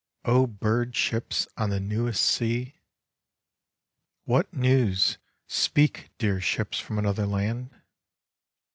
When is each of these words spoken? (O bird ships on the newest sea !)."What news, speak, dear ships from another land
(O 0.25 0.47
bird 0.47 0.95
ships 0.95 1.47
on 1.57 1.69
the 1.69 1.79
newest 1.79 2.23
sea 2.25 2.73
!)."What 4.25 4.51
news, 4.51 5.19
speak, 5.45 6.09
dear 6.17 6.41
ships 6.41 6.79
from 6.79 6.97
another 6.97 7.27
land 7.27 7.69